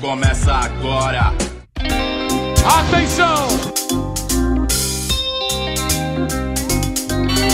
[0.00, 1.32] começa agora.
[2.64, 3.48] Atenção!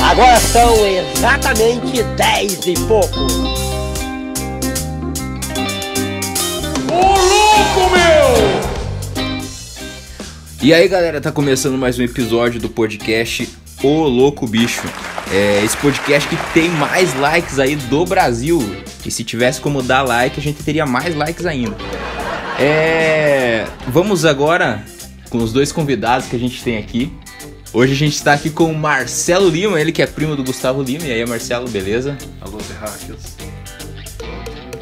[0.03, 3.21] Agora são exatamente 10 e pouco.
[6.91, 8.65] Ô louco, meu!
[10.63, 13.49] E aí galera, tá começando mais um episódio do podcast
[13.83, 14.83] O Louco Bicho.
[15.33, 18.61] É esse podcast que tem mais likes aí do Brasil.
[19.05, 21.77] E se tivesse como dar like, a gente teria mais likes ainda.
[22.59, 23.67] É.
[23.89, 24.83] Vamos agora
[25.31, 27.13] com os dois convidados que a gente tem aqui.
[27.73, 30.81] Hoje a gente está aqui com o Marcelo Lima, ele que é primo do Gustavo
[30.83, 31.05] Lima.
[31.05, 32.17] E aí, Marcelo, beleza?
[32.41, 33.37] Alô, terráqueos.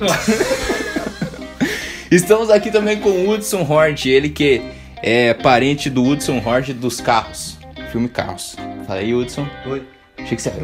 [2.11, 4.61] Estamos aqui também com o Hudson Hort, ele que
[5.03, 7.57] é parente do Hudson Hort dos carros.
[7.91, 8.57] Filme Carros.
[8.87, 9.47] Fala aí, Hudson.
[9.67, 9.83] Oi.
[10.19, 10.51] Achei que você.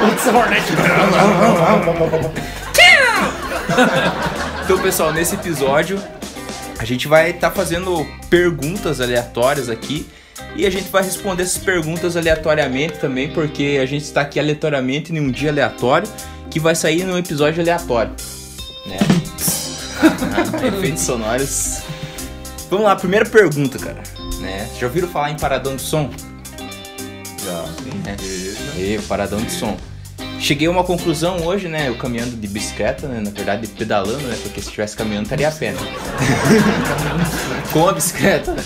[0.00, 0.64] Hudson Hornet.
[4.70, 6.00] Então, pessoal, nesse episódio
[6.78, 10.08] a gente vai estar fazendo perguntas aleatórias aqui
[10.54, 15.12] e a gente vai responder essas perguntas aleatoriamente também, porque a gente está aqui aleatoriamente
[15.12, 16.08] em um dia aleatório
[16.48, 18.12] que vai sair num episódio aleatório,
[18.86, 18.98] né?
[20.04, 21.80] Ah, efeitos sonoros.
[22.70, 24.00] Vamos lá, primeira pergunta, cara.
[24.38, 24.70] Né?
[24.78, 26.08] Já ouviram falar em paradão de som?
[27.44, 28.02] Já, sim.
[28.06, 28.80] É.
[28.80, 29.76] E paradão de som.
[30.40, 31.88] Cheguei a uma conclusão hoje, né?
[31.88, 33.20] Eu caminhando de bicicleta, né?
[33.20, 34.36] Na verdade, pedalando, né?
[34.42, 35.80] Porque se estivesse caminhando, estaria a pé, né?
[37.70, 38.56] Com a bicicleta.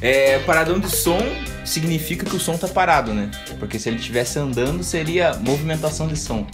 [0.00, 1.18] É, paradão de som
[1.62, 3.30] significa que o som tá parado, né?
[3.58, 6.46] Porque se ele estivesse andando, seria movimentação de som.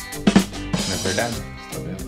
[0.88, 1.34] Não é verdade?
[1.70, 2.02] Tá vendo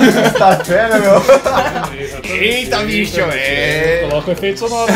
[0.00, 0.30] é é?
[0.38, 2.36] Tá vendo, meu?
[2.36, 3.20] Eita, bicho!
[3.20, 4.06] É.
[4.08, 4.92] Coloca o efeito sonoro.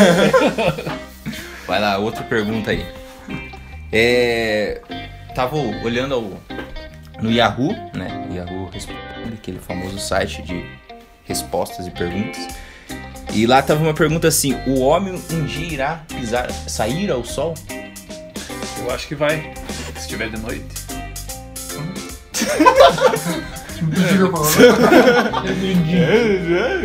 [1.67, 2.85] Vai lá, outra pergunta aí.
[3.91, 4.79] É,
[5.35, 6.33] tava olhando ao-
[7.21, 8.27] no Yahoo, né?
[8.33, 8.99] Yahoo Responde,
[9.33, 10.65] aquele famoso site de
[11.25, 12.47] respostas e perguntas.
[13.33, 17.53] E lá tava uma pergunta assim: o homem um dia irá pisar, sair ao sol?
[18.79, 19.53] Eu acho que vai.
[19.97, 20.65] Se tiver de noite.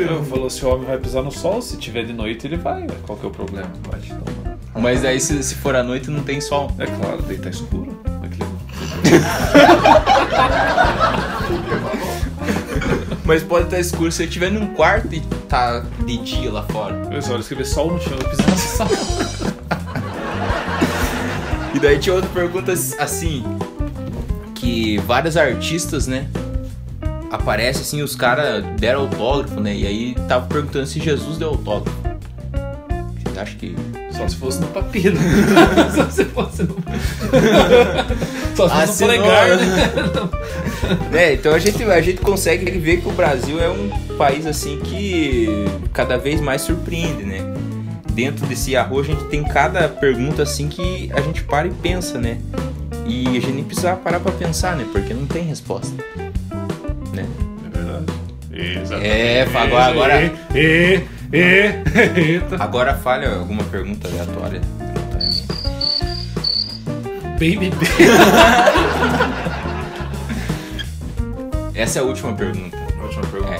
[0.08, 2.86] Eu falou se o homem vai pisar no sol, se tiver de noite ele vai.
[3.06, 3.70] Qual que é o problema?
[4.74, 6.70] Mas aí se, se for à noite não tem sol.
[6.78, 7.85] é claro, daí tá escuro.
[13.24, 17.08] Mas pode estar escuro se ele estiver num quarto e tá de dia lá fora.
[17.10, 18.86] Eu só escrever sol no chão e no sol.
[21.74, 23.44] E daí tinha outra pergunta assim,
[24.54, 26.28] que vários artistas, né,
[27.30, 31.98] aparece assim, os caras deram autógrafo, né, e aí tava perguntando se Jesus deu autógrafo.
[33.24, 33.76] Você acha que...
[34.12, 35.16] Só se fosse no papiro.
[35.94, 36.76] Só se fosse no.
[38.56, 39.90] Só no polegar, né?
[41.12, 44.78] É, então a gente, a gente consegue ver que o Brasil é um país assim
[44.78, 45.48] que
[45.92, 47.38] cada vez mais surpreende, né?
[48.12, 52.18] Dentro desse Yahoo a gente tem cada pergunta assim que a gente para e pensa,
[52.18, 52.38] né?
[53.04, 54.86] E a gente nem precisa parar pra pensar, né?
[54.92, 55.92] Porque não tem resposta.
[57.12, 57.26] Né?
[57.66, 58.12] É verdade.
[58.52, 59.06] Exatamente.
[59.06, 61.00] É, agora- agora- E,
[61.32, 61.72] e,
[62.20, 62.56] eita.
[62.62, 64.60] Agora falha alguma pergunta aleatória.
[67.38, 67.86] Baby, baby.
[71.74, 72.78] Essa é a última pergunta.
[73.02, 73.52] Última pergunta.
[73.52, 73.58] É.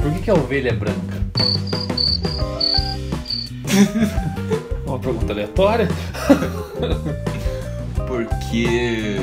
[0.00, 1.18] Por que, que a ovelha é branca?
[4.86, 5.88] Uma pergunta aleatória?
[8.06, 9.16] Porque.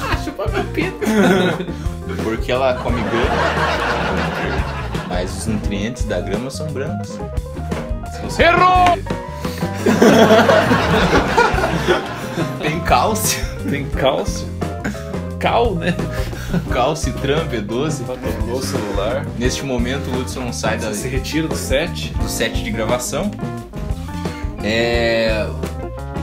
[0.00, 1.00] Ah, chupa meu pinto.
[2.24, 3.26] Porque ela come grama.
[5.10, 7.18] Mas os nutrientes da grama são brancos.
[8.38, 8.98] Errou!
[12.60, 13.44] Tem cálcio.
[13.70, 14.46] Tem cálcio.
[15.38, 15.94] Cal, né?
[16.70, 18.04] Cálcio Tram B12.
[18.06, 19.26] Patrocou o celular.
[19.38, 22.12] Neste momento o Hudson sai da, Se retira do set.
[22.14, 23.30] do set de gravação.
[24.62, 25.46] É.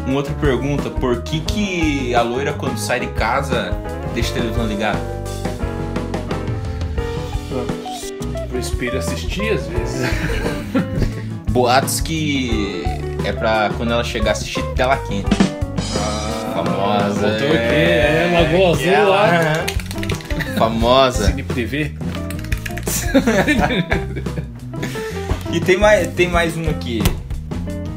[0.05, 3.71] Uma outra pergunta, por que, que a loira quando sai de casa
[4.13, 4.99] deixa a televisão ligada?
[8.49, 10.01] Pro espelho assistir às vezes.
[11.51, 12.83] Boatos que
[13.23, 15.27] é pra quando ela chegar assistir tela quente.
[16.53, 17.13] Famosa.
[17.29, 19.65] voltou aqui, é, Lagoa Azul lá.
[20.57, 21.25] Famosa.
[21.27, 21.91] Cine Privé.
[25.51, 27.03] E tem mais, tem mais uma aqui.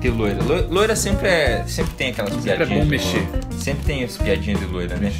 [0.00, 0.36] De loira.
[0.42, 1.64] Lo- Loira sempre é.
[1.66, 2.78] Sempre tem aquelas Sempre é piadinhas.
[2.80, 3.26] bom de- mexer.
[3.58, 5.10] Sempre tem as piadinhas de loira, né?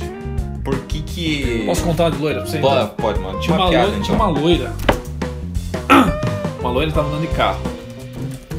[0.62, 1.62] Por que que.
[1.64, 2.58] Posso contar uma de loira pra você?
[2.58, 2.94] Pode, então?
[2.98, 3.40] pode, mano.
[3.40, 4.28] Tinha uma, piada, loira, tinha então.
[4.30, 4.72] uma loira.
[6.60, 7.60] Uma loira tava andando de carro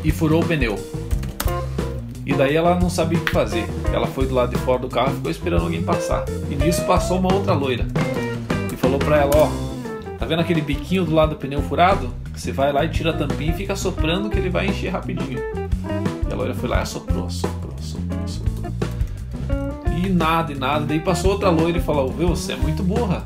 [0.03, 0.79] e furou o pneu.
[2.27, 3.65] E daí ela não sabia o que fazer.
[3.93, 6.25] Ela foi do lado de fora do carro e ficou esperando alguém passar.
[6.51, 7.87] E nisso passou uma outra loira.
[8.75, 9.47] falou pra ela, ó,
[10.19, 12.13] tá vendo aquele biquinho do lado do pneu furado?
[12.35, 15.39] Você vai lá e tira a tampinha e fica soprando que ele vai encher rapidinho.
[16.29, 18.73] E a loira foi lá e assoprou, assoprou, assoprou, assoprou.
[19.95, 20.85] E nada, e nada.
[20.85, 23.25] Daí passou outra loira e falou, viu, você é muito burra.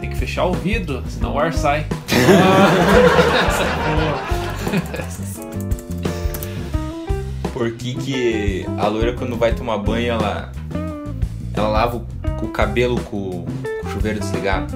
[0.00, 1.84] Tem que fechar o vidro, senão o ar sai.
[7.56, 10.52] Por que, que a loira quando vai tomar banho ela
[11.54, 12.06] ela lava o,
[12.42, 14.74] o cabelo com, com o chuveiro desligado?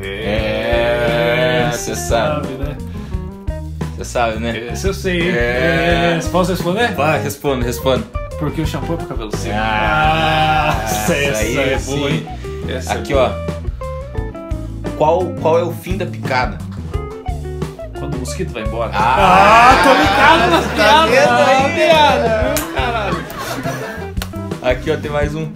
[0.00, 2.48] É, você sabe.
[2.54, 2.76] né?
[3.96, 4.68] Você sabe, né?
[4.72, 5.30] Esse eu sei.
[5.30, 6.18] É.
[6.18, 6.20] É.
[6.32, 6.94] Posso responder?
[6.94, 8.04] Vai, responda, responda.
[8.38, 9.54] Porque o shampoo é pro cabelo seco.
[9.58, 12.26] Ah, essa, essa aí é boa, hein?
[12.68, 13.34] Essa é Aqui, boa.
[13.52, 14.90] ó.
[14.96, 16.56] Qual, qual é o fim da picada?
[18.16, 18.90] O mosquito vai embora.
[18.94, 21.46] Ah, tô ligado nas tá piadas.
[21.48, 21.56] aí?
[21.56, 23.24] Ah, piada, caralho.
[24.62, 25.48] Aqui, ó, tem mais um.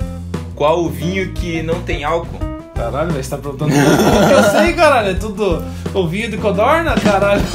[0.55, 2.39] Qual o vinho que não tem álcool?
[2.75, 5.11] Caralho, velho, você tá perguntando eu sei, caralho.
[5.11, 5.65] É tudo
[5.95, 7.43] ouvido e codorna, caralho.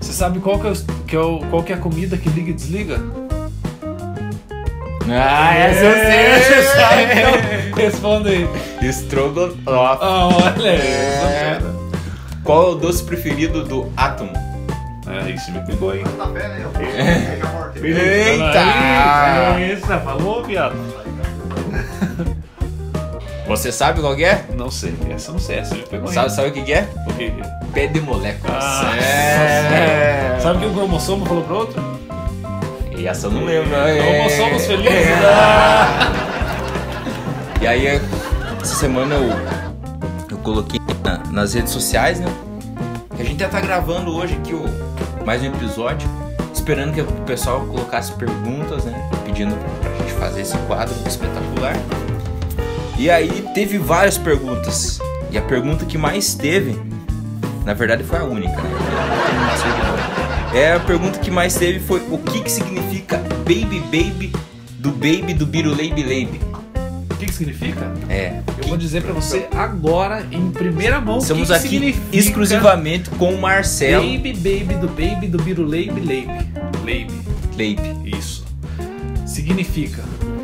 [0.00, 2.28] Você sabe qual que é, o- que é o- qual que é a comida que
[2.28, 3.00] liga e desliga?
[5.10, 8.46] Ah, É, Você sabe, então responda aí.
[8.82, 9.62] Estrogonofe.
[9.66, 10.76] Ah, olha É.
[10.76, 11.71] isso, cara.
[12.44, 14.32] Qual é o doce preferido do átomo?
[15.06, 16.04] É, isso me pegou, hein?
[16.16, 16.28] Tá a
[17.48, 17.78] porta.
[17.78, 18.58] Eita!
[19.58, 20.74] É isso, falou, viado?
[23.46, 24.44] Você sabe qual que é?
[24.56, 26.08] Não sei, essa eu não sei, essa me pegou?
[26.08, 26.88] Sabe, sabe o que que é?
[27.06, 27.44] O que que é?
[27.74, 28.64] Pé de moléculas.
[28.64, 30.38] Ah, é.
[30.40, 31.82] Sabe o que um cromossomo falou pro outro?
[32.96, 33.70] E essa eu não lembro.
[33.70, 34.92] Nós somos felizes.
[34.92, 36.22] É.
[37.62, 37.86] E aí,
[38.60, 39.30] essa semana eu
[40.42, 42.26] coloquei na- nas redes sociais, né?
[43.18, 44.64] A gente já tá gravando hoje aqui o,
[45.24, 46.08] mais um episódio,
[46.52, 49.08] esperando que o pessoal colocasse perguntas, né?
[49.24, 51.76] Pedindo pra gente fazer esse quadro espetacular.
[52.98, 54.98] E aí teve várias perguntas.
[55.30, 56.78] E a pergunta que mais teve,
[57.64, 58.70] na verdade foi a única, né?
[60.54, 63.16] É a pergunta que mais teve foi o que que significa
[63.46, 64.32] Baby Baby
[64.78, 66.40] do Baby do Biruleibe Leibe.
[67.22, 67.92] O que que significa?
[68.08, 68.40] É.
[68.60, 72.04] Eu vou dizer pra você agora, em primeira mão, Estamos o que que aqui significa
[72.16, 76.32] exclusivamente com o Marcelo Baby, baby, do baby, do biruleibe, leibe.
[76.84, 77.12] Leibe.
[77.56, 77.82] Leibe.
[78.18, 78.44] Isso.
[79.24, 80.02] Significa,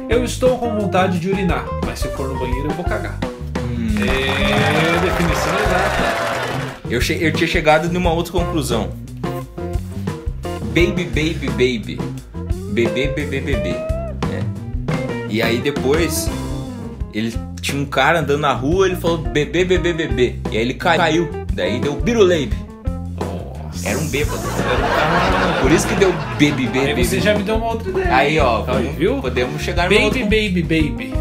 [0.08, 3.19] eu estou com vontade de urinar, mas se eu for no banheiro eu vou cagar.
[3.58, 3.88] Hum.
[4.00, 6.78] É definição exata.
[6.88, 8.90] Eu, che- eu tinha chegado numa outra conclusão.
[10.72, 12.00] Baby, baby, baby.
[12.72, 13.72] Bebê, bebê, bebê.
[13.72, 14.44] né?
[15.28, 16.30] E aí depois,
[17.19, 20.37] ele tinha um cara andando na rua, ele falou bebê, bebê, bebê.
[20.50, 21.29] E aí ele caiu.
[21.53, 22.56] Daí deu biruleibe.
[23.20, 23.88] Nossa.
[23.88, 24.41] Era um bêbado.
[25.61, 27.05] Por isso que deu baby, baby, Aí baby.
[27.05, 28.15] você já me deu uma outra ideia.
[28.15, 29.20] Aí, ó, Aí, vamos- viu?
[29.20, 30.20] podemos chegar Baby, outra...
[30.25, 31.15] baby, baby.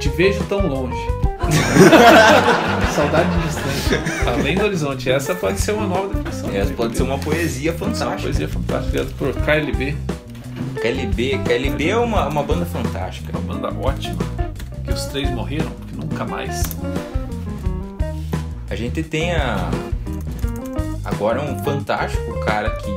[0.00, 0.96] Te vejo tão longe.
[2.94, 4.02] Saudade distante.
[4.26, 5.10] Além do horizonte.
[5.10, 6.50] Essa pode ser uma nova definição.
[6.54, 8.22] Essa pode ser uma poesia Pode ser uma fantástica.
[8.22, 9.94] poesia fantástica por KLB.
[10.80, 13.36] KLB, KLB é uma, uma banda fantástica.
[13.38, 14.16] Uma banda ótima.
[14.92, 16.64] Que os três morreram, porque nunca mais.
[18.68, 19.70] A gente tem a.
[21.02, 22.90] Agora um fantástico cara que,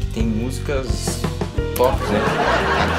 [0.00, 1.20] que tem músicas
[1.76, 2.20] tops, né?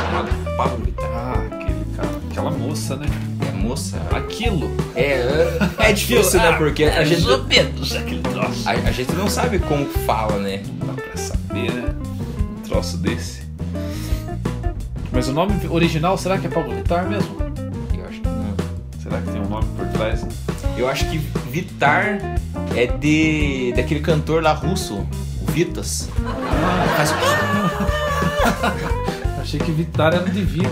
[0.06, 1.09] Chamado Pablo Vittar.
[1.12, 2.09] Ah, aquele cara.
[2.30, 3.07] Aquela moça, né?
[3.49, 3.97] É moça.
[4.11, 4.69] Aquilo.
[4.95, 6.52] É, é difícil, né?
[6.57, 8.69] Porque a gente, menos aquele troço.
[8.69, 10.61] a, a gente não sabe como fala, né?
[10.80, 11.95] Não dá pra saber, né?
[12.59, 13.36] Um troço desse.
[15.18, 17.38] Mas o nome original, será que é Pablo Vittar mesmo?
[17.97, 18.56] Eu acho que não.
[19.02, 20.24] Será que tem um nome por trás?
[20.78, 22.19] Eu acho que Vitar
[22.76, 24.94] é de daquele cantor lá russo,
[25.42, 26.07] o Vitas.
[26.95, 27.16] Faz...
[29.42, 30.69] Achei que Vittar era de vida.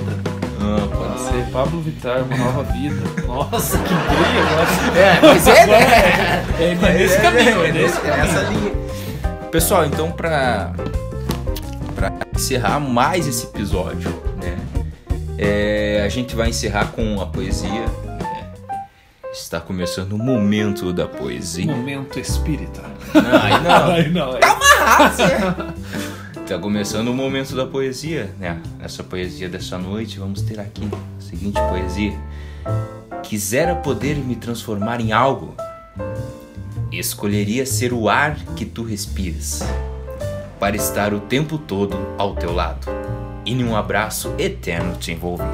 [0.61, 3.01] Ah, Pode ser Pablo Vittar, uma nova vida.
[3.25, 4.67] Nossa, que gay agora.
[4.99, 6.45] É, mas é, né?
[6.59, 8.23] É nesse caminho, é nesse caminho.
[8.23, 8.73] essa linha.
[9.49, 10.71] Pessoal, então pra,
[11.95, 14.34] pra encerrar mais esse episódio, né?
[15.37, 17.69] É, a gente vai encerrar com a poesia.
[17.69, 18.51] né?
[19.33, 21.65] Está começando o momento da poesia.
[21.65, 22.81] Momento espírita.
[23.13, 23.91] Não, aí não.
[23.91, 24.37] Ai, não.
[24.37, 24.39] é.
[26.41, 28.61] Está começando o momento da poesia, né?
[28.79, 32.17] Nessa poesia dessa noite, vamos ter aqui a seguinte poesia.
[33.23, 35.55] Quisera poder me transformar em algo,
[36.91, 39.63] escolheria ser o ar que tu respiras,
[40.59, 43.04] para estar o tempo todo ao teu lado
[43.45, 45.45] e em um abraço eterno te envolver.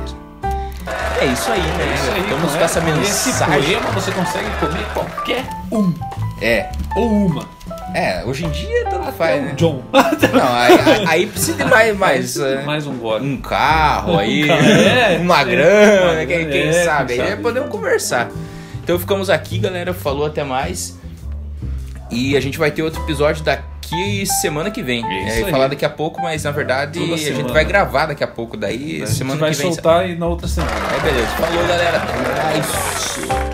[1.20, 1.94] É isso aí, né?
[1.94, 3.02] Isso aí, não com essa é?
[3.02, 3.62] Esse mensagem.
[3.76, 5.94] poema você consegue comer qualquer um
[6.42, 7.48] É, ou uma.
[7.94, 9.54] É, hoje em dia tanto faz, né?
[9.58, 9.84] John.
[9.94, 13.26] Não, aí, aí- precisa de mais, mais, é, Mais um gole.
[13.28, 17.14] um carro aí, carro, é, uma é, grana, quem, grana, quem é, sabe?
[17.14, 17.42] quem Aí sabe.
[17.42, 18.30] podemos conversar.
[18.84, 19.94] Então ficamos aqui, galera.
[19.94, 20.98] Falou até mais.
[22.10, 23.64] E a gente vai ter outro episódio daqui
[24.26, 25.00] semana que vem.
[25.28, 25.52] Isso É, aí.
[25.52, 27.54] falar daqui a pouco, mas na verdade Toda a gente semana.
[27.54, 28.56] vai gravar daqui a pouco.
[28.58, 29.74] Daí A gente semana vai que vem.
[29.74, 30.72] soltar e na outra semana.
[30.92, 31.28] Aí beleza.
[31.28, 31.98] Falou, galera.
[31.98, 33.51] Até mais.